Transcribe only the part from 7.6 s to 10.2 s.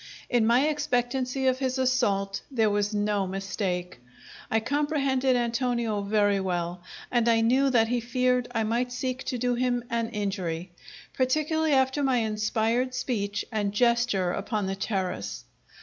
that he feared I might seek to do him an